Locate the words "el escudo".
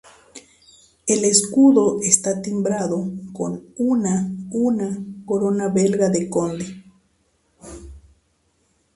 1.05-1.99